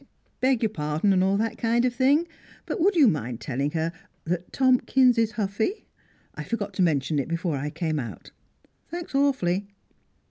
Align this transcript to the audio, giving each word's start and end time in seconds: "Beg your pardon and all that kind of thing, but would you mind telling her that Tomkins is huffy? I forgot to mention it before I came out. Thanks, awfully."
"Beg 0.39 0.63
your 0.63 0.71
pardon 0.71 1.13
and 1.13 1.23
all 1.23 1.37
that 1.37 1.59
kind 1.59 1.85
of 1.85 1.93
thing, 1.93 2.27
but 2.65 2.81
would 2.81 2.95
you 2.95 3.07
mind 3.07 3.39
telling 3.39 3.69
her 3.73 3.91
that 4.25 4.51
Tomkins 4.51 5.15
is 5.19 5.33
huffy? 5.33 5.85
I 6.33 6.43
forgot 6.43 6.73
to 6.73 6.81
mention 6.81 7.19
it 7.19 7.27
before 7.27 7.55
I 7.55 7.69
came 7.69 7.99
out. 7.99 8.31
Thanks, 8.89 9.13
awfully." 9.13 9.67